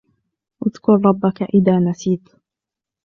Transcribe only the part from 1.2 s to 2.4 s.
اذا نسيت.